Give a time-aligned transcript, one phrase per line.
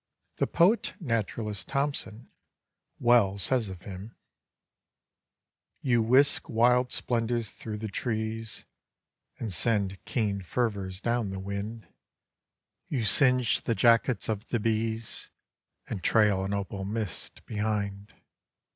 [0.37, 2.31] The poet naturalist, Thompson,
[2.99, 4.15] well says of him:
[5.83, 8.65] "You whisk wild splendors through the trees,
[9.37, 11.87] And send keen fervors down the wind;
[12.87, 15.29] You singe the jackets of the bees,
[15.87, 18.15] And trail an opal mist behind.